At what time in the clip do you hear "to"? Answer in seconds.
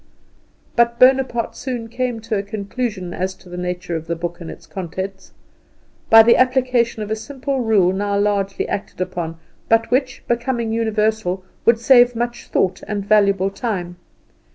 2.21-2.35, 3.35-3.49